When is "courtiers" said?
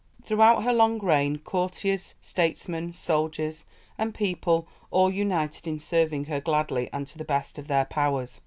1.37-2.15